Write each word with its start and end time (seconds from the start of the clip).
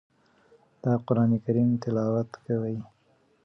د 0.81 0.83
قران 1.07 1.31
کریم 1.45 1.69
تلاوت 1.83 2.29
کوي. 2.45 2.77